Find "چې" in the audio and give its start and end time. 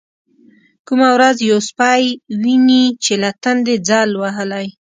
3.03-3.13